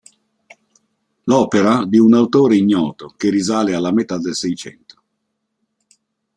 L'opera 1.25 1.85
di 1.85 1.99
un 1.99 2.15
autore 2.15 2.55
ignoto 2.55 3.13
che 3.15 3.29
risale 3.29 3.75
alla 3.75 3.91
metà 3.93 4.17
del 4.17 4.33
Seicento. 4.33 5.03